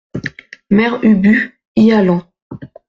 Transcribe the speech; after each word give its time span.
Mère 0.71 0.97
Ubu, 1.03 1.61
y 1.75 1.91
allant. 1.91 2.23